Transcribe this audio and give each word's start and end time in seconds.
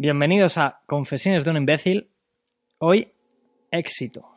Bienvenidos 0.00 0.56
a 0.58 0.80
Confesiones 0.86 1.44
de 1.44 1.50
un 1.50 1.56
imbécil. 1.56 2.08
Hoy, 2.78 3.08
éxito. 3.68 4.28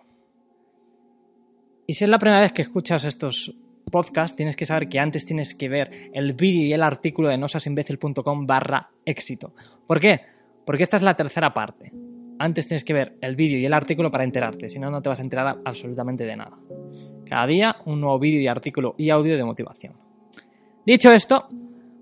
Y 1.85 1.93
si 1.93 2.03
es 2.03 2.09
la 2.09 2.17
primera 2.17 2.41
vez 2.41 2.51
que 2.51 2.63
escuchas 2.63 3.03
estos 3.03 3.55
podcasts, 3.91 4.35
tienes 4.35 4.55
que 4.55 4.65
saber 4.65 4.89
que 4.89 4.97
antes 4.97 5.23
tienes 5.23 5.53
que 5.53 5.69
ver 5.69 6.09
el 6.15 6.33
vídeo 6.33 6.65
y 6.65 6.73
el 6.73 6.81
artículo 6.81 7.29
de 7.29 7.37
nosasimbécil.com 7.37 8.47
barra 8.47 8.89
éxito. 9.05 9.53
¿Por 9.85 9.99
qué? 9.99 10.21
Porque 10.65 10.81
esta 10.81 10.97
es 10.97 11.03
la 11.03 11.13
tercera 11.13 11.53
parte. 11.53 11.91
Antes 12.39 12.67
tienes 12.67 12.83
que 12.83 12.93
ver 12.93 13.17
el 13.21 13.35
vídeo 13.35 13.59
y 13.59 13.65
el 13.67 13.73
artículo 13.73 14.09
para 14.09 14.23
enterarte, 14.23 14.67
si 14.67 14.79
no, 14.79 14.89
no 14.89 14.99
te 15.03 15.09
vas 15.09 15.19
a 15.19 15.23
enterar 15.23 15.59
absolutamente 15.63 16.23
de 16.23 16.37
nada. 16.37 16.57
Cada 17.23 17.45
día 17.45 17.75
un 17.85 18.01
nuevo 18.01 18.17
vídeo 18.17 18.41
y 18.41 18.47
artículo 18.47 18.95
y 18.97 19.11
audio 19.11 19.37
de 19.37 19.43
motivación. 19.43 19.93
Dicho 20.87 21.11
esto, 21.11 21.47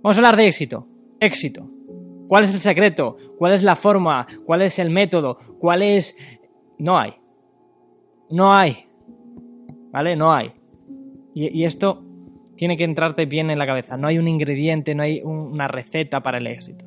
vamos 0.02 0.16
a 0.16 0.20
hablar 0.20 0.38
de 0.38 0.48
éxito. 0.48 0.88
Éxito. 1.20 1.79
¿Cuál 2.30 2.44
es 2.44 2.54
el 2.54 2.60
secreto? 2.60 3.18
¿Cuál 3.40 3.54
es 3.54 3.64
la 3.64 3.76
forma? 3.76 4.28
¿Cuál 4.46 4.62
es 4.62 4.78
el 4.78 4.92
método? 4.92 5.40
¿Cuál 5.58 5.82
es...? 5.82 6.16
No 6.78 7.00
hay. 7.00 7.16
No 8.30 8.54
hay. 8.54 8.86
¿Vale? 9.92 10.16
No 10.16 10.32
hay. 10.32 10.52
Y, 11.34 11.64
esto 11.64 12.04
tiene 12.56 12.78
que 12.78 12.84
entrarte 12.84 13.26
bien 13.26 13.50
en 13.50 13.58
la 13.58 13.66
cabeza. 13.66 13.98
No 13.98 14.08
hay 14.08 14.20
un 14.20 14.28
ingrediente, 14.28 14.94
no 14.94 15.02
hay 15.02 15.22
una 15.24 15.68
receta 15.68 16.22
para 16.22 16.38
el 16.38 16.46
éxito. 16.46 16.86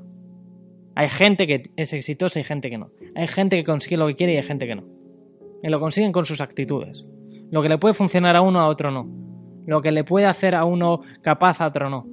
Hay 0.95 1.09
gente 1.09 1.49
que 1.49 1.73
es 1.75 1.93
exitosa 1.93 2.39
y 2.39 2.45
gente 2.45 2.71
que 2.71 2.79
no. 2.79 2.91
Hay 3.17 3.27
gente 3.27 3.57
que 3.57 3.65
consigue 3.65 3.97
lo 3.97 4.07
que 4.07 4.15
quiere 4.15 4.35
y 4.35 4.37
hay 4.37 4.45
gente 4.45 4.69
que 4.69 4.77
no. 4.77 4.85
Y 5.61 5.69
lo 5.71 5.81
consiguen 5.81 6.13
con 6.13 6.25
sus 6.25 6.41
actitudes. 6.41 7.05
Lo 7.51 7.63
que 7.63 7.69
le 7.69 7.79
puede 7.79 7.95
funcionar 7.95 8.37
a 8.37 8.43
uno, 8.43 8.61
a 8.61 8.69
otro 8.69 8.93
no. 8.93 9.09
Lo 9.67 9.83
que 9.83 9.91
le 9.91 10.05
puede 10.05 10.27
hacer 10.27 10.55
a 10.55 10.65
uno 10.65 11.01
capaz, 11.21 11.61
a 11.61 11.67
otro 11.67 11.91
no. 11.91 12.07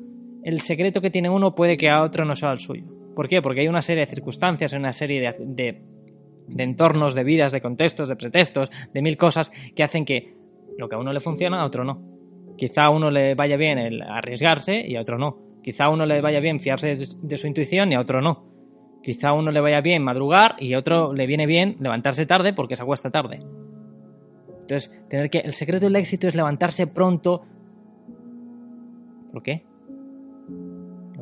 El 0.44 0.62
secreto 0.62 1.00
que 1.00 1.12
tiene 1.12 1.30
uno 1.30 1.54
puede 1.54 1.78
que 1.78 1.92
a 1.92 2.02
otro 2.02 2.26
no 2.26 2.36
sea 2.36 2.54
el 2.54 2.58
suyo. 2.58 2.99
¿Por 3.20 3.28
qué? 3.28 3.42
Porque 3.42 3.60
hay 3.60 3.68
una 3.68 3.82
serie 3.82 4.06
de 4.06 4.08
circunstancias, 4.10 4.72
una 4.72 4.94
serie 4.94 5.36
de, 5.38 5.84
entornos, 6.58 7.16
de 7.16 7.26
vidas, 7.26 7.52
de 7.52 7.60
contextos, 7.60 8.08
de 8.08 8.16
pretextos, 8.16 8.72
de 8.94 9.02
mil 9.02 9.18
cosas 9.18 9.52
que 9.76 9.84
hacen 9.84 10.06
que 10.06 10.38
lo 10.78 10.88
que 10.88 10.96
a 10.96 11.00
uno 11.00 11.12
le 11.12 11.20
funciona, 11.20 11.60
a 11.60 11.66
otro 11.66 11.84
no. 11.84 12.02
Quizá 12.58 12.86
a 12.86 12.90
uno 12.92 13.12
le 13.12 13.36
vaya 13.36 13.58
bien 13.58 13.78
el 13.78 14.02
arriesgarse 14.04 14.88
y 14.88 14.96
a 14.96 15.02
otro 15.02 15.18
no. 15.18 15.38
Quizá 15.62 15.84
a 15.84 15.90
uno 15.90 16.06
le 16.06 16.22
vaya 16.22 16.40
bien 16.40 16.62
fiarse 16.62 16.96
de 16.96 17.38
su 17.38 17.46
intuición 17.46 17.92
y 17.92 17.96
a 17.96 18.00
otro 18.00 18.22
no. 18.22 18.46
Quizá 19.04 19.28
a 19.28 19.34
uno 19.34 19.52
le 19.52 19.60
vaya 19.60 19.82
bien 19.82 20.02
madrugar 20.02 20.56
y 20.58 20.72
a 20.72 20.80
otro 20.80 21.14
le 21.14 21.28
viene 21.28 21.46
bien 21.46 21.76
levantarse 21.82 22.26
tarde 22.26 22.54
porque 22.54 22.78
se 22.78 22.84
acuesta 22.84 23.12
tarde. 23.12 23.42
Entonces, 24.62 24.94
tener 25.10 25.30
que 25.30 25.40
el 25.40 25.52
secreto 25.52 25.88
del 25.88 25.98
éxito 25.98 26.26
es 26.26 26.38
levantarse 26.38 26.88
pronto. 26.88 27.42
¿Por 29.34 29.44
qué? 29.44 29.66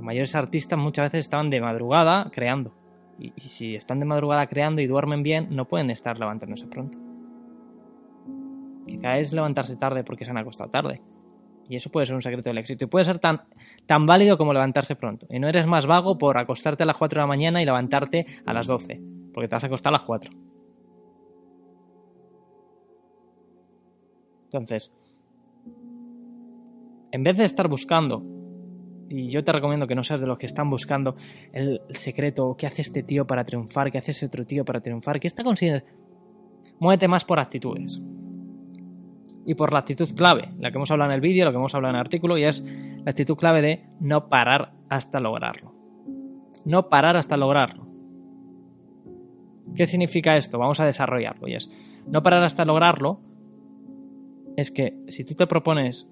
Mayores 0.01 0.35
artistas 0.35 0.77
muchas 0.77 1.05
veces 1.05 1.25
estaban 1.25 1.49
de 1.49 1.61
madrugada 1.61 2.29
creando. 2.31 2.73
Y, 3.19 3.31
si 3.41 3.75
están 3.75 3.99
de 3.99 4.05
madrugada 4.05 4.47
creando 4.47 4.81
y 4.81 4.87
duermen 4.87 5.23
bien, 5.23 5.47
no 5.51 5.65
pueden 5.65 5.89
estar 5.89 6.19
levantándose 6.19 6.67
pronto. 6.67 6.97
Quizá 8.85 9.17
es 9.17 9.33
levantarse 9.33 9.75
tarde 9.75 10.03
porque 10.03 10.25
se 10.25 10.31
han 10.31 10.37
acostado 10.37 10.69
tarde. 10.69 11.01
Y 11.69 11.75
eso 11.75 11.89
puede 11.89 12.05
ser 12.05 12.15
un 12.15 12.21
secreto 12.21 12.49
del 12.49 12.59
éxito. 12.59 12.85
Y 12.85 12.87
puede 12.87 13.05
ser 13.05 13.19
tan, 13.19 13.41
tan 13.85 14.05
válido 14.05 14.37
como 14.37 14.53
levantarse 14.53 14.95
pronto. 14.95 15.27
Y 15.29 15.39
no 15.39 15.49
eres 15.49 15.67
más 15.67 15.85
vago 15.85 16.17
por 16.17 16.37
acostarte 16.37 16.83
a 16.83 16.85
las 16.85 16.95
4 16.95 17.19
de 17.19 17.23
la 17.23 17.27
mañana 17.27 17.61
y 17.61 17.65
levantarte 17.65 18.25
a 18.45 18.53
las 18.53 18.67
12. 18.67 19.01
Porque 19.33 19.49
te 19.49 19.55
has 19.55 19.63
acostado 19.63 19.95
a 19.95 19.99
las 19.99 20.05
4. 20.05 20.31
Entonces, 24.45 24.93
en 27.11 27.23
vez 27.23 27.35
de 27.35 27.43
estar 27.43 27.67
buscando 27.67 28.36
y 29.09 29.29
yo 29.29 29.43
te 29.43 29.51
recomiendo 29.51 29.87
que 29.87 29.95
no 29.95 30.03
seas 30.03 30.19
de 30.19 30.27
los 30.27 30.37
que 30.37 30.45
están 30.45 30.69
buscando 30.69 31.15
el, 31.53 31.81
secreto, 31.89 32.55
qué 32.57 32.67
hace 32.67 32.81
este 32.81 33.03
tío 33.03 33.25
para 33.25 33.43
triunfar, 33.45 33.91
qué 33.91 33.97
hace 33.97 34.11
ese 34.11 34.25
otro 34.25 34.45
tío 34.45 34.65
para 34.65 34.81
triunfar, 34.81 35.19
qué 35.19 35.27
está 35.27 35.43
consiguiendo. 35.43 35.83
Muévete 36.79 37.07
más 37.07 37.25
por 37.25 37.39
actitudes. 37.39 38.01
Y 39.45 39.55
por 39.55 39.71
la 39.71 39.79
actitud 39.79 40.09
clave, 40.13 40.49
la 40.59 40.71
que 40.71 40.77
hemos 40.77 40.91
hablado 40.91 41.11
en 41.11 41.15
el 41.15 41.21
vídeo, 41.21 41.45
la 41.45 41.51
que 41.51 41.57
hemos 41.57 41.73
hablado 41.73 41.91
en 41.91 41.95
el 41.95 42.01
artículo, 42.01 42.37
y 42.37 42.43
es 42.43 42.61
la 42.61 43.11
actitud 43.11 43.35
clave 43.35 43.61
de 43.61 43.85
no 44.01 44.27
parar 44.27 44.73
hasta 44.89 45.19
lograrlo. 45.19 45.73
No 46.65 46.89
parar 46.89 47.15
hasta 47.15 47.37
lograrlo. 47.37 47.87
¿Qué 49.75 49.85
significa 49.85 50.35
esto? 50.35 50.59
Vamos 50.59 50.79
a 50.81 50.85
desarrollarlo. 50.85 51.47
Y 51.47 51.55
es, 51.55 51.69
no 52.07 52.23
parar 52.23 52.43
hasta 52.43 52.65
lograrlo 52.65 53.21
es 54.57 54.71
que 54.71 54.97
si 55.07 55.23
tú 55.23 55.35
te 55.35 55.47
propones 55.47 56.07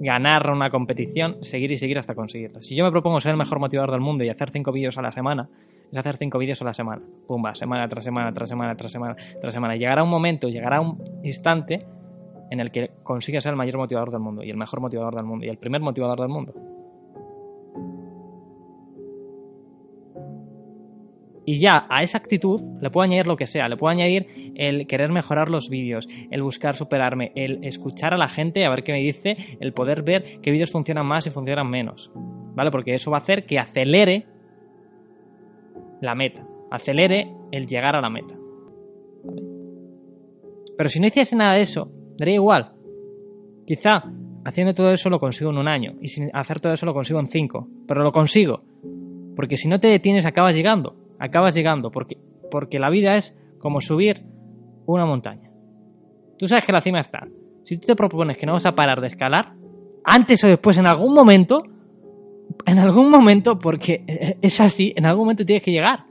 ganar 0.00 0.50
una 0.50 0.70
competición, 0.70 1.38
seguir 1.42 1.72
y 1.72 1.78
seguir 1.78 1.98
hasta 1.98 2.14
conseguirlo. 2.14 2.62
Si 2.62 2.74
yo 2.74 2.84
me 2.84 2.90
propongo 2.90 3.20
ser 3.20 3.32
el 3.32 3.36
mejor 3.36 3.58
motivador 3.58 3.92
del 3.92 4.00
mundo 4.00 4.24
y 4.24 4.28
hacer 4.28 4.50
cinco 4.50 4.72
vídeos 4.72 4.98
a 4.98 5.02
la 5.02 5.12
semana, 5.12 5.48
es 5.90 5.98
hacer 5.98 6.16
cinco 6.16 6.38
vídeos 6.38 6.60
a 6.62 6.64
la 6.64 6.74
semana. 6.74 7.02
Pumba, 7.26 7.54
semana 7.54 7.88
tras 7.88 8.04
semana, 8.04 8.32
tras 8.32 8.48
semana, 8.48 8.76
tras 8.76 8.92
semana, 8.92 9.16
tras 9.40 9.54
semana. 9.54 9.76
Llegará 9.76 10.02
un 10.02 10.10
momento, 10.10 10.48
llegará 10.48 10.80
un 10.80 11.02
instante 11.22 11.86
en 12.50 12.60
el 12.60 12.70
que 12.70 12.90
consigues 13.02 13.42
ser 13.42 13.50
el 13.50 13.56
mayor 13.56 13.78
motivador 13.78 14.10
del 14.10 14.20
mundo 14.20 14.42
y 14.42 14.50
el 14.50 14.56
mejor 14.56 14.80
motivador 14.80 15.14
del 15.14 15.24
mundo 15.24 15.46
y 15.46 15.48
el 15.48 15.58
primer 15.58 15.80
motivador 15.80 16.20
del 16.20 16.28
mundo. 16.28 16.75
Y 21.48 21.60
ya 21.60 21.86
a 21.88 22.02
esa 22.02 22.18
actitud 22.18 22.60
le 22.80 22.90
puedo 22.90 23.04
añadir 23.04 23.28
lo 23.28 23.36
que 23.36 23.46
sea, 23.46 23.68
le 23.68 23.76
puedo 23.76 23.92
añadir 23.92 24.52
el 24.56 24.88
querer 24.88 25.12
mejorar 25.12 25.48
los 25.48 25.70
vídeos, 25.70 26.08
el 26.32 26.42
buscar 26.42 26.74
superarme, 26.74 27.30
el 27.36 27.64
escuchar 27.64 28.12
a 28.12 28.18
la 28.18 28.28
gente 28.28 28.66
a 28.66 28.70
ver 28.70 28.82
qué 28.82 28.92
me 28.92 28.98
dice, 28.98 29.36
el 29.60 29.72
poder 29.72 30.02
ver 30.02 30.40
qué 30.42 30.50
vídeos 30.50 30.72
funcionan 30.72 31.06
más 31.06 31.24
y 31.28 31.30
funcionan 31.30 31.70
menos. 31.70 32.10
¿Vale? 32.56 32.72
Porque 32.72 32.94
eso 32.94 33.12
va 33.12 33.18
a 33.18 33.20
hacer 33.20 33.46
que 33.46 33.60
acelere 33.60 34.26
la 36.00 36.16
meta, 36.16 36.44
acelere 36.72 37.32
el 37.52 37.68
llegar 37.68 37.94
a 37.94 38.00
la 38.00 38.10
meta. 38.10 38.34
Pero 40.76 40.88
si 40.88 40.98
no 40.98 41.06
hiciese 41.06 41.36
nada 41.36 41.54
de 41.54 41.60
eso, 41.60 41.92
daría 42.18 42.34
igual. 42.34 42.72
Quizá 43.68 44.02
haciendo 44.44 44.74
todo 44.74 44.90
eso 44.90 45.10
lo 45.10 45.20
consigo 45.20 45.50
en 45.50 45.58
un 45.58 45.68
año 45.68 45.94
y 46.00 46.08
sin 46.08 46.28
hacer 46.34 46.58
todo 46.58 46.72
eso 46.72 46.86
lo 46.86 46.94
consigo 46.94 47.20
en 47.20 47.28
cinco, 47.28 47.68
pero 47.86 48.02
lo 48.02 48.10
consigo. 48.10 48.64
Porque 49.36 49.56
si 49.56 49.68
no 49.68 49.78
te 49.78 49.86
detienes 49.86 50.26
acabas 50.26 50.56
llegando 50.56 51.05
acabas 51.18 51.54
llegando, 51.54 51.90
porque, 51.90 52.18
porque 52.50 52.78
la 52.78 52.90
vida 52.90 53.16
es 53.16 53.36
como 53.58 53.80
subir 53.80 54.24
una 54.86 55.06
montaña. 55.06 55.50
Tú 56.38 56.46
sabes 56.46 56.64
que 56.64 56.72
la 56.72 56.80
cima 56.80 57.00
está. 57.00 57.26
Si 57.64 57.78
tú 57.78 57.86
te 57.86 57.96
propones 57.96 58.36
que 58.36 58.46
no 58.46 58.52
vas 58.52 58.66
a 58.66 58.72
parar 58.72 59.00
de 59.00 59.08
escalar, 59.08 59.54
antes 60.04 60.44
o 60.44 60.48
después, 60.48 60.78
en 60.78 60.86
algún 60.86 61.14
momento, 61.14 61.64
en 62.64 62.78
algún 62.78 63.10
momento, 63.10 63.58
porque 63.58 64.04
es 64.40 64.60
así, 64.60 64.92
en 64.96 65.06
algún 65.06 65.24
momento 65.24 65.44
tienes 65.44 65.62
que 65.62 65.72
llegar. 65.72 66.04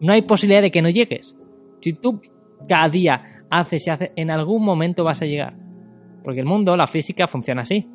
No 0.00 0.12
hay 0.12 0.22
posibilidad 0.22 0.62
de 0.62 0.70
que 0.70 0.82
no 0.82 0.88
llegues. 0.88 1.36
Si 1.80 1.92
tú 1.92 2.20
cada 2.68 2.88
día 2.88 3.44
haces 3.50 3.86
y 3.86 3.90
haces, 3.90 4.10
en 4.16 4.30
algún 4.30 4.64
momento 4.64 5.04
vas 5.04 5.22
a 5.22 5.26
llegar. 5.26 5.54
Porque 6.22 6.40
el 6.40 6.46
mundo, 6.46 6.76
la 6.76 6.86
física, 6.86 7.26
funciona 7.26 7.62
así. 7.62 7.88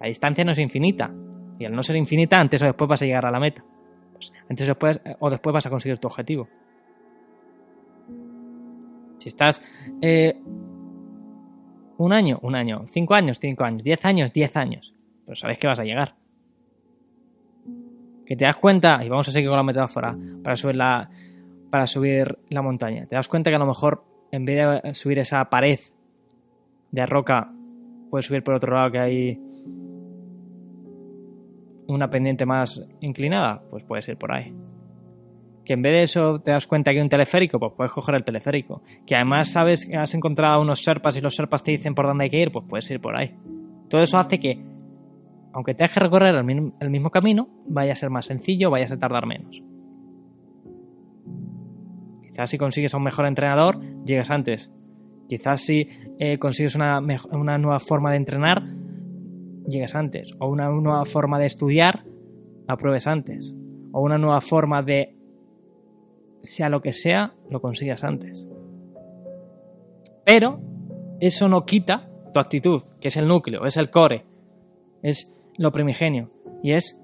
La 0.00 0.08
distancia 0.08 0.44
no 0.44 0.52
es 0.52 0.58
infinita. 0.58 1.10
Y 1.58 1.64
al 1.64 1.72
no 1.72 1.82
ser 1.82 1.96
infinita, 1.96 2.40
antes 2.40 2.62
o 2.62 2.66
después 2.66 2.88
vas 2.88 3.02
a 3.02 3.06
llegar 3.06 3.26
a 3.26 3.30
la 3.30 3.40
meta. 3.40 3.64
Antes 4.48 4.66
o 4.66 4.70
después, 4.70 5.00
o 5.18 5.30
después 5.30 5.52
vas 5.52 5.66
a 5.66 5.70
conseguir 5.70 5.98
tu 5.98 6.08
objetivo. 6.08 6.48
Si 9.18 9.28
estás 9.28 9.62
eh, 10.00 10.40
un 11.98 12.12
año, 12.12 12.38
un 12.42 12.54
año, 12.54 12.84
cinco 12.90 13.14
años, 13.14 13.38
cinco 13.40 13.64
años, 13.64 13.82
diez 13.82 14.04
años, 14.04 14.32
diez 14.32 14.56
años, 14.56 14.94
pero 15.24 15.34
sabes 15.34 15.58
que 15.58 15.66
vas 15.66 15.80
a 15.80 15.84
llegar. 15.84 16.14
Que 18.24 18.36
te 18.36 18.44
das 18.44 18.56
cuenta, 18.56 19.02
y 19.04 19.08
vamos 19.08 19.28
a 19.28 19.32
seguir 19.32 19.48
con 19.48 19.56
la 19.56 19.64
metáfora 19.64 20.16
para 20.42 20.54
subir 20.54 20.76
la, 20.76 21.10
para 21.70 21.86
subir 21.86 22.38
la 22.50 22.62
montaña, 22.62 23.06
te 23.06 23.16
das 23.16 23.28
cuenta 23.28 23.50
que 23.50 23.56
a 23.56 23.60
lo 23.60 23.66
mejor 23.66 24.04
en 24.30 24.44
vez 24.44 24.82
de 24.82 24.94
subir 24.94 25.18
esa 25.18 25.44
pared 25.46 25.80
de 26.90 27.06
roca, 27.06 27.52
puedes 28.10 28.26
subir 28.26 28.42
por 28.42 28.54
otro 28.54 28.74
lado 28.74 28.90
que 28.92 28.98
hay 28.98 29.47
una 31.88 32.08
pendiente 32.08 32.46
más 32.46 32.80
inclinada, 33.00 33.62
pues 33.70 33.82
puedes 33.84 34.06
ir 34.08 34.16
por 34.16 34.32
ahí. 34.32 34.54
Que 35.64 35.74
en 35.74 35.82
vez 35.82 35.92
de 35.92 36.02
eso 36.02 36.38
te 36.40 36.50
das 36.50 36.66
cuenta 36.66 36.90
que 36.90 36.98
hay 36.98 37.02
un 37.02 37.08
teleférico, 37.08 37.58
pues 37.58 37.72
puedes 37.76 37.92
coger 37.92 38.14
el 38.14 38.24
teleférico. 38.24 38.82
Que 39.06 39.16
además 39.16 39.50
sabes 39.50 39.86
que 39.86 39.96
has 39.96 40.14
encontrado 40.14 40.62
unos 40.62 40.82
serpas 40.82 41.16
y 41.16 41.20
los 41.20 41.34
serpas 41.34 41.62
te 41.62 41.72
dicen 41.72 41.94
por 41.94 42.06
dónde 42.06 42.24
hay 42.24 42.30
que 42.30 42.40
ir, 42.40 42.52
pues 42.52 42.64
puedes 42.68 42.90
ir 42.90 43.00
por 43.00 43.16
ahí. 43.16 43.34
Todo 43.88 44.02
eso 44.02 44.18
hace 44.18 44.38
que, 44.38 44.62
aunque 45.52 45.74
te 45.74 45.86
que 45.86 46.00
recorrer 46.00 46.34
el 46.34 46.90
mismo, 46.90 47.10
camino, 47.10 47.48
vaya 47.66 47.92
a 47.92 47.96
ser 47.96 48.10
más 48.10 48.26
sencillo, 48.26 48.70
vayas 48.70 48.92
a 48.92 48.98
tardar 48.98 49.26
menos. 49.26 49.62
Quizás 52.22 52.50
si 52.50 52.58
consigues 52.58 52.94
a 52.94 52.98
un 52.98 53.04
mejor 53.04 53.26
entrenador, 53.26 53.80
llegas 54.04 54.30
antes. 54.30 54.70
Quizás 55.28 55.62
si 55.62 55.88
eh, 56.18 56.38
consigues 56.38 56.76
una, 56.76 57.00
una 57.32 57.58
nueva 57.58 57.80
forma 57.80 58.10
de 58.10 58.18
entrenar, 58.18 58.62
llegues 59.68 59.94
antes. 59.94 60.34
O 60.38 60.48
una 60.48 60.68
nueva 60.68 61.04
forma 61.04 61.38
de 61.38 61.46
estudiar, 61.46 62.04
apruebes 62.66 63.06
antes. 63.06 63.54
O 63.92 64.00
una 64.00 64.18
nueva 64.18 64.40
forma 64.40 64.82
de, 64.82 65.14
sea 66.42 66.68
lo 66.68 66.80
que 66.80 66.92
sea, 66.92 67.34
lo 67.50 67.60
consigas 67.60 68.04
antes. 68.04 68.46
Pero 70.24 70.60
eso 71.20 71.48
no 71.48 71.64
quita 71.64 72.10
tu 72.32 72.40
actitud, 72.40 72.82
que 73.00 73.08
es 73.08 73.16
el 73.16 73.26
núcleo, 73.28 73.64
es 73.64 73.76
el 73.76 73.90
core, 73.90 74.26
es 75.02 75.30
lo 75.56 75.72
primigenio. 75.72 76.30
Y 76.62 76.72
es 76.72 76.96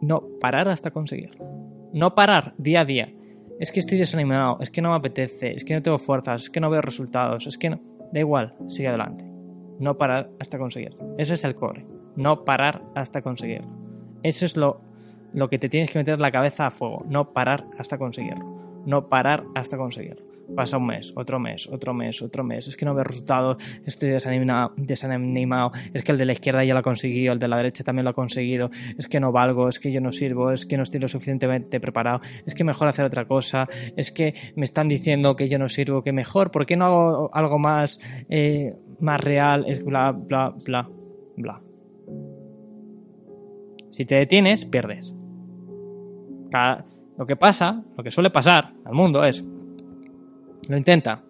no 0.00 0.22
parar 0.40 0.68
hasta 0.68 0.90
conseguirlo. 0.90 1.44
No 1.92 2.14
parar 2.14 2.54
día 2.58 2.80
a 2.80 2.84
día. 2.84 3.12
Es 3.60 3.70
que 3.70 3.80
estoy 3.80 3.98
desanimado, 3.98 4.58
es 4.60 4.70
que 4.70 4.82
no 4.82 4.90
me 4.90 4.96
apetece, 4.96 5.52
es 5.52 5.64
que 5.64 5.74
no 5.74 5.80
tengo 5.80 5.98
fuerzas, 5.98 6.44
es 6.44 6.50
que 6.50 6.58
no 6.58 6.70
veo 6.70 6.80
resultados, 6.80 7.46
es 7.46 7.58
que 7.58 7.70
no. 7.70 7.80
Da 8.12 8.18
igual, 8.18 8.54
sigue 8.66 8.88
adelante. 8.88 9.31
No 9.82 9.98
parar 9.98 10.30
hasta 10.38 10.58
conseguirlo. 10.58 11.16
Ese 11.18 11.34
es 11.34 11.42
el 11.42 11.56
core. 11.56 11.84
No 12.14 12.44
parar 12.44 12.82
hasta 12.94 13.20
conseguirlo. 13.20 13.66
Eso 14.22 14.46
es 14.46 14.56
lo, 14.56 14.80
lo 15.32 15.48
que 15.48 15.58
te 15.58 15.68
tienes 15.68 15.90
que 15.90 15.98
meter 15.98 16.20
la 16.20 16.30
cabeza 16.30 16.68
a 16.68 16.70
fuego. 16.70 17.04
No 17.08 17.32
parar 17.32 17.64
hasta 17.80 17.98
conseguirlo. 17.98 18.44
No 18.86 19.08
parar 19.08 19.42
hasta 19.56 19.76
conseguirlo. 19.76 20.22
Pasa 20.54 20.76
un 20.76 20.86
mes, 20.86 21.12
otro 21.16 21.40
mes, 21.40 21.66
otro 21.66 21.94
mes, 21.94 22.22
otro 22.22 22.44
mes. 22.44 22.68
Es 22.68 22.76
que 22.76 22.84
no 22.84 22.94
veo 22.94 23.02
resultados, 23.02 23.56
estoy 23.84 24.10
desanimado, 24.10 24.72
desanimado. 24.76 25.72
Es 25.92 26.04
que 26.04 26.12
el 26.12 26.18
de 26.18 26.26
la 26.26 26.32
izquierda 26.32 26.62
ya 26.62 26.74
lo 26.74 26.80
ha 26.80 26.84
conseguido, 26.84 27.32
el 27.32 27.40
de 27.40 27.48
la 27.48 27.56
derecha 27.56 27.82
también 27.82 28.04
lo 28.04 28.10
ha 28.10 28.14
conseguido. 28.14 28.70
Es 28.96 29.08
que 29.08 29.18
no 29.18 29.32
valgo, 29.32 29.68
es 29.68 29.80
que 29.80 29.90
yo 29.90 30.00
no 30.00 30.12
sirvo, 30.12 30.52
es 30.52 30.64
que 30.64 30.76
no 30.76 30.84
estoy 30.84 31.00
lo 31.00 31.08
suficientemente 31.08 31.80
preparado. 31.80 32.20
Es 32.46 32.54
que 32.54 32.62
mejor 32.62 32.86
hacer 32.86 33.04
otra 33.04 33.24
cosa. 33.24 33.68
Es 33.96 34.12
que 34.12 34.34
me 34.54 34.64
están 34.64 34.86
diciendo 34.86 35.34
que 35.34 35.48
yo 35.48 35.58
no 35.58 35.68
sirvo, 35.68 36.02
que 36.02 36.12
mejor, 36.12 36.52
¿por 36.52 36.66
qué 36.66 36.76
no 36.76 36.84
hago 36.84 37.30
algo 37.34 37.58
más, 37.58 37.98
eh, 38.28 38.74
más 39.02 39.20
real? 39.20 39.64
Es 39.66 39.84
bla, 39.84 40.12
bla, 40.12 40.50
bla, 40.50 40.88
bla. 41.36 41.60
Si 43.90 44.06
te 44.06 44.14
detienes, 44.14 44.64
pierdes. 44.64 45.14
lo 47.18 47.26
que 47.26 47.36
pasa, 47.36 47.82
lo 47.96 48.02
que 48.02 48.10
suele 48.10 48.30
pasar 48.30 48.72
al 48.84 48.94
mundo 48.94 49.24
es 49.24 49.44
lo 50.68 50.76
intenta. 50.76 51.22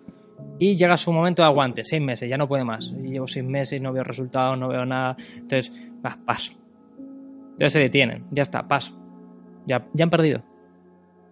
Y 0.59 0.77
llega 0.77 0.97
su 0.97 1.13
momento 1.13 1.43
de 1.43 1.49
aguante, 1.49 1.83
seis 1.83 2.01
meses, 2.01 2.29
ya 2.29 2.37
no 2.37 2.47
puede 2.47 2.65
más. 2.65 2.93
Llevo 2.93 3.27
seis 3.27 3.45
meses, 3.45 3.81
no 3.81 3.93
veo 3.93 4.05
resultados, 4.05 4.57
no 4.59 4.69
veo 4.69 4.85
nada. 4.85 5.17
Entonces, 5.35 5.73
va, 6.05 6.19
paso. 6.25 6.53
Entonces 7.53 7.73
se 7.73 7.81
detienen, 7.81 8.27
ya 8.31 8.43
está, 8.43 8.69
paso. 8.69 8.97
Ya, 9.67 9.87
ya 9.93 10.05
han 10.05 10.11
perdido. 10.11 10.43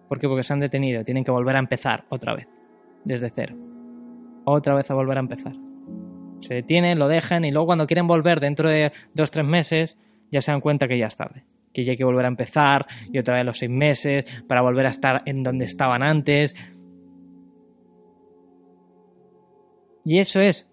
¿Por 0.09 0.19
qué? 0.19 0.27
Porque 0.27 0.43
se 0.43 0.51
han 0.51 0.59
detenido, 0.59 1.05
tienen 1.05 1.23
que 1.23 1.31
volver 1.31 1.55
a 1.55 1.59
empezar 1.59 2.03
otra 2.09 2.33
vez, 2.33 2.49
desde 3.05 3.29
cero. 3.29 3.55
Otra 4.43 4.73
vez 4.73 4.89
a 4.91 4.95
volver 4.95 5.17
a 5.17 5.21
empezar. 5.21 5.53
Se 6.41 6.55
detienen, 6.55 6.99
lo 6.99 7.07
dejan 7.07 7.45
y 7.45 7.51
luego 7.51 7.67
cuando 7.67 7.87
quieren 7.87 8.07
volver 8.07 8.39
dentro 8.39 8.69
de 8.69 8.91
dos, 9.13 9.31
tres 9.31 9.45
meses, 9.45 9.97
ya 10.31 10.41
se 10.41 10.51
dan 10.51 10.61
cuenta 10.61 10.87
que 10.87 10.97
ya 10.97 11.07
es 11.07 11.15
tarde. 11.15 11.43
Que 11.73 11.83
ya 11.83 11.91
hay 11.91 11.97
que 11.97 12.03
volver 12.03 12.25
a 12.25 12.29
empezar 12.29 12.85
y 13.11 13.17
otra 13.17 13.35
vez 13.35 13.45
los 13.45 13.57
seis 13.57 13.71
meses 13.71 14.25
para 14.47 14.61
volver 14.61 14.87
a 14.87 14.89
estar 14.89 15.21
en 15.25 15.37
donde 15.39 15.65
estaban 15.65 16.03
antes. 16.03 16.55
Y 20.03 20.17
eso 20.17 20.41
es, 20.41 20.69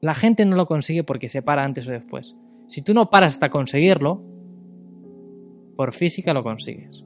la 0.00 0.14
gente 0.14 0.44
no 0.44 0.56
lo 0.56 0.66
consigue 0.66 1.04
porque 1.04 1.28
se 1.28 1.42
para 1.42 1.64
antes 1.64 1.88
o 1.88 1.90
después. 1.90 2.34
Si 2.68 2.82
tú 2.82 2.94
no 2.94 3.10
paras 3.10 3.34
hasta 3.34 3.50
conseguirlo, 3.50 4.22
por 5.76 5.92
física 5.92 6.32
lo 6.32 6.42
consigues. 6.42 7.04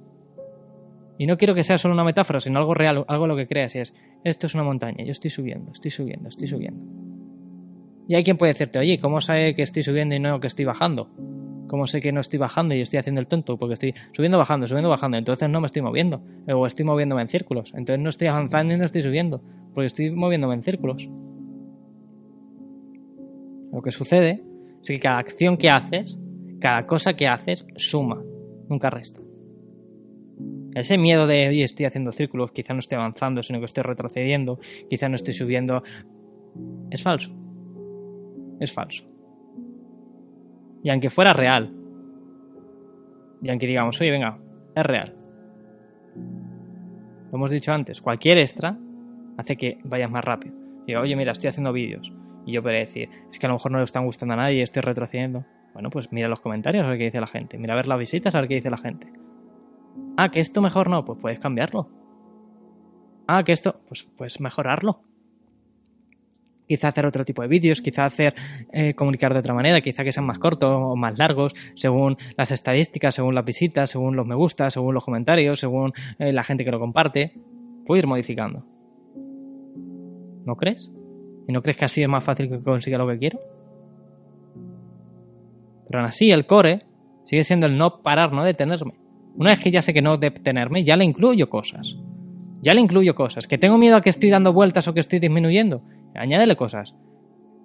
Y 1.19 1.27
no 1.27 1.37
quiero 1.37 1.55
que 1.55 1.63
sea 1.63 1.79
solo 1.79 1.95
una 1.95 2.05
metáfora, 2.05 2.41
sino 2.41 2.59
algo 2.59 2.75
real, 2.75 3.05
algo 3.07 3.27
lo 3.27 3.37
que 3.37 3.47
creas. 3.47 3.75
Y 3.77 3.81
es, 3.81 3.95
esto 4.25 4.47
es 4.47 4.55
una 4.55 4.65
montaña, 4.65 5.05
yo 5.05 5.13
estoy 5.13 5.31
subiendo, 5.31 5.73
estoy 5.73 5.91
subiendo, 5.91 6.29
estoy 6.29 6.49
subiendo. 6.49 7.02
Y 8.09 8.15
hay 8.15 8.25
quien 8.25 8.37
puede 8.37 8.53
decirte, 8.53 8.79
oye, 8.79 8.99
¿cómo 9.01 9.21
sé 9.21 9.55
que 9.55 9.63
estoy 9.63 9.83
subiendo 9.83 10.15
y 10.15 10.21
no 10.21 10.41
que 10.41 10.49
estoy 10.49 10.65
bajando? 10.65 11.11
¿Cómo 11.69 11.87
sé 11.87 12.01
que 12.01 12.13
no 12.13 12.21
estoy 12.21 12.39
bajando 12.39 12.75
y 12.75 12.81
estoy 12.81 12.99
haciendo 12.99 13.21
el 13.21 13.27
tonto? 13.27 13.57
Porque 13.57 13.75
estoy 13.75 13.95
subiendo, 14.13 14.37
bajando, 14.37 14.67
subiendo, 14.67 14.91
bajando. 14.91 15.17
Entonces 15.17 15.49
no 15.49 15.61
me 15.61 15.67
estoy 15.67 15.81
moviendo. 15.81 16.23
O 16.53 16.67
estoy 16.67 16.85
moviéndome 16.85 17.23
en 17.23 17.29
círculos. 17.29 17.73
Entonces 17.75 18.03
no 18.03 18.11
estoy 18.11 18.29
avanzando 18.29 18.75
y 18.75 18.77
no 18.77 18.85
estoy 18.85 19.01
subiendo. 19.03 19.41
Porque 19.73 19.87
estoy 19.87 20.11
moviéndome 20.11 20.55
en 20.55 20.63
círculos. 20.63 21.09
Lo 23.73 23.81
que 23.81 23.91
sucede 23.91 24.43
es 24.83 24.89
que 24.89 25.01
cada 25.01 25.19
acción 25.19 25.57
que 25.57 25.69
haces, 25.69 26.19
cada 26.61 26.87
cosa 26.87 27.15
que 27.15 27.27
haces, 27.27 27.65
suma, 27.77 28.23
nunca 28.69 28.91
resta. 28.91 29.23
Ese 30.75 30.99
miedo 30.99 31.27
de, 31.27 31.49
oye, 31.49 31.65
estoy 31.65 31.87
haciendo 31.87 32.13
círculos, 32.13 32.53
quizá 32.53 32.75
no 32.75 32.81
estoy 32.81 32.97
avanzando, 32.97 33.43
sino 33.43 33.61
que 33.61 33.67
estoy 33.67 33.83
retrocediendo, 33.83 34.59
quizá 34.91 35.09
no 35.09 35.15
estoy 35.15 35.33
subiendo, 35.33 35.83
es 36.91 37.03
falso. 37.03 37.42
Es 38.63 38.73
falso. 38.73 39.03
Y 40.85 40.91
aunque 40.91 41.11
fuera 41.11 41.33
real, 41.33 41.75
y 43.43 43.51
aunque 43.51 43.67
digamos, 43.67 44.01
oye, 44.01 44.13
venga, 44.13 44.39
es 44.77 44.87
real. 44.87 45.17
Lo 47.33 47.39
hemos 47.39 47.51
dicho 47.51 47.73
antes, 47.73 48.01
cualquier 48.01 48.39
extra 48.39 48.79
hace 49.37 49.57
que 49.57 49.79
vayas 49.83 50.13
más 50.13 50.25
rápido. 50.25 50.55
Digo, 50.87 51.01
oye, 51.01 51.17
mira, 51.17 51.33
estoy 51.33 51.49
haciendo 51.49 51.73
vídeos. 51.73 52.13
Y 52.47 52.53
yo 52.53 52.63
podría 52.63 52.81
decir, 52.81 53.11
es 53.33 53.41
que 53.41 53.47
a 53.47 53.49
lo 53.49 53.57
mejor 53.57 53.73
no 53.73 53.79
le 53.79 53.85
están 53.85 54.05
gustando 54.05 54.35
a 54.35 54.37
nadie 54.37 54.63
estoy 54.63 54.83
retrocediendo. 54.83 55.45
Bueno, 55.73 55.91
pues 55.91 56.13
mira 56.13 56.29
los 56.29 56.41
comentarios 56.41 56.85
a 56.85 56.89
ver 56.89 56.99
qué 56.99 57.05
dice 57.07 57.21
la 57.21 57.27
gente. 57.27 57.59
Mira 57.59 57.73
a 57.73 57.77
ver 57.77 57.89
las 57.89 57.99
visitas 57.99 58.33
a 58.37 58.41
ver 58.41 58.49
qué 58.49 58.55
dice 58.55 58.71
la 58.71 58.79
gente. 58.79 59.13
Ah, 60.17 60.29
que 60.29 60.39
esto 60.39 60.63
mejor 60.63 60.89
no, 60.89 61.05
pues 61.05 61.19
puedes 61.21 61.41
cambiarlo. 61.41 61.89
Ah, 63.27 63.43
que 63.43 63.51
esto, 63.51 63.81
pues 63.89 64.05
puedes 64.05 64.41
mejorarlo. 64.41 65.03
Quizá 66.73 66.89
hacer 66.89 67.05
otro 67.05 67.23
tipo 67.23 67.43
de 67.43 67.49
vídeos, 67.49 67.83
quizá 67.83 68.07
hacer 68.07 68.35
eh, 68.73 68.95
comunicar 68.95 69.35
de 69.35 69.41
otra 69.41 69.53
manera, 69.53 69.83
quizá 69.83 70.05
que 70.05 70.11
sean 70.11 70.25
más 70.25 70.39
cortos 70.39 70.71
o 70.73 70.97
más 70.97 71.19
largos, 71.19 71.53
según 71.75 72.17
las 72.39 72.51
estadísticas, 72.51 73.15
según 73.15 73.35
las 73.35 73.45
visitas, 73.45 73.91
según 73.91 74.17
los 74.17 74.27
me 74.27 74.35
gusta, 74.35 74.71
según 74.71 74.95
los 74.95 75.05
comentarios, 75.05 75.61
según 75.61 75.93
eh, 76.19 76.33
la 76.33 76.43
gente 76.43 76.65
que 76.65 76.71
lo 76.71 76.81
comparte. 76.81 77.35
Puedes 77.85 78.05
ir 78.05 78.09
modificando. 78.09 78.65
¿No 80.47 80.57
crees? 80.57 80.91
¿Y 81.47 81.53
no 81.53 81.61
crees 81.61 81.77
que 81.77 81.85
así 81.85 82.03
es 82.03 82.09
más 82.09 82.25
fácil 82.25 82.49
que 82.49 82.63
consiga 82.63 82.97
lo 82.97 83.07
que 83.07 83.19
quiero? 83.19 83.39
Pero 85.87 85.99
aún 85.99 86.07
así, 86.07 86.31
el 86.31 86.47
core 86.47 86.87
sigue 87.27 87.45
siendo 87.45 87.67
el 87.67 87.77
no 87.77 88.01
parar, 88.01 88.33
no 88.33 88.45
detenerme. 88.45 88.95
Una 89.35 89.51
vez 89.51 89.61
que 89.61 89.71
ya 89.71 89.83
sé 89.83 89.93
que 89.93 90.01
no 90.01 90.17
detenerme, 90.17 90.85
ya 90.85 90.97
le 90.97 91.05
incluyo 91.05 91.51
cosas. 91.51 91.99
Ya 92.63 92.73
le 92.73 92.81
incluyo 92.81 93.15
cosas. 93.15 93.47
Que 93.47 93.59
tengo 93.59 93.77
miedo 93.77 93.97
a 93.97 94.01
que 94.01 94.09
estoy 94.09 94.31
dando 94.31 94.55
vueltas 94.55 94.89
o 94.89 94.95
que 94.95 95.01
estoy 95.01 95.19
disminuyendo. 95.19 95.83
Añádele 96.15 96.57
cosas. 96.57 96.95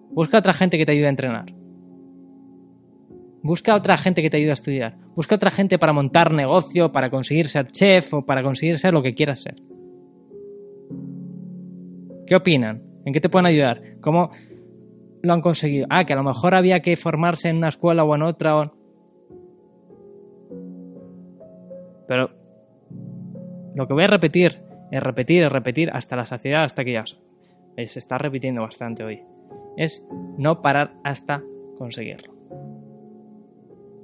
Busca 0.10 0.38
otra 0.40 0.54
gente 0.54 0.78
que 0.78 0.86
te 0.86 0.94
ayude 0.94 1.08
a 1.08 1.10
entrenar. 1.10 1.46
Busca 3.44 3.76
otra 3.76 3.98
gente 3.98 4.22
que 4.22 4.30
te 4.30 4.38
ayude 4.38 4.52
a 4.52 4.54
estudiar. 4.54 4.98
Busca 5.16 5.36
otra 5.36 5.52
gente 5.52 5.78
para 5.78 5.94
montar 5.94 6.32
negocio, 6.32 6.92
para 6.92 7.10
conseguir 7.10 7.48
ser 7.48 7.68
chef 7.68 8.14
o 8.14 8.26
para 8.26 8.44
conseguir 8.44 8.78
ser 8.78 8.94
lo 8.94 9.02
que 9.02 9.14
quieras 9.14 9.42
ser. 9.42 9.56
¿Qué 12.26 12.36
opinan? 12.36 12.84
¿En 13.06 13.14
qué 13.14 13.22
te 13.22 13.30
pueden 13.30 13.46
ayudar? 13.46 13.82
¿Cómo 14.02 14.32
lo 15.22 15.34
han 15.34 15.42
conseguido? 15.42 15.88
Ah, 15.90 16.06
que 16.06 16.14
a 16.14 16.18
lo 16.18 16.24
mejor 16.24 16.56
había 16.56 16.82
que 16.82 16.96
formarse 16.96 17.50
en 17.50 17.58
una 17.58 17.70
escuela 17.70 18.04
o 18.04 18.16
en 18.16 18.24
otra. 18.24 18.72
Pero 22.08 22.30
lo 23.76 23.88
que 23.88 23.94
voy 23.94 24.04
a 24.04 24.08
repetir 24.08 24.60
es 24.92 25.02
repetir, 25.02 25.44
es 25.44 25.52
repetir 25.52 25.90
hasta 25.92 26.16
la 26.16 26.26
saciedad, 26.26 26.64
hasta 26.64 26.84
que 26.84 26.94
ya 26.94 27.04
se 27.86 28.00
está 28.00 28.18
repitiendo 28.18 28.62
bastante 28.62 29.04
hoy. 29.04 29.22
Es 29.76 30.04
no 30.38 30.62
parar 30.62 30.96
hasta 31.04 31.44
conseguirlo. 31.78 32.34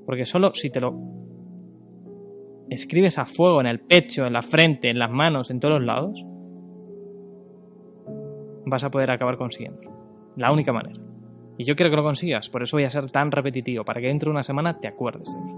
Porque 0.06 0.26
solo 0.26 0.54
si 0.54 0.70
te 0.70 0.80
lo 0.80 0.96
escribes 2.70 3.18
a 3.18 3.26
fuego 3.26 3.62
en 3.62 3.68
el 3.68 3.80
pecho, 3.80 4.26
en 4.26 4.34
la 4.34 4.42
frente, 4.42 4.90
en 4.90 5.00
las 5.00 5.10
manos, 5.10 5.50
en 5.50 5.60
todos 5.60 5.76
los 5.76 5.86
lados, 5.86 6.24
vas 8.66 8.84
a 8.84 8.92
poder 8.92 9.12
acabar 9.12 9.38
consiguiendo. 9.38 9.82
La 10.36 10.52
única 10.52 10.72
manera. 10.72 11.00
Y 11.58 11.66
yo 11.66 11.76
quiero 11.76 11.92
que 11.92 11.98
lo 11.98 12.04
consigas, 12.04 12.50
por 12.50 12.64
eso 12.64 12.78
voy 12.78 12.86
a 12.86 12.90
ser 12.90 13.12
tan 13.12 13.32
repetitivo, 13.32 13.84
para 13.84 14.02
que 14.02 14.08
dentro 14.08 14.30
de 14.30 14.32
una 14.32 14.44
semana 14.44 14.80
te 14.80 14.88
acuerdes 14.88 15.32
de 15.32 15.40
mí. 15.40 15.53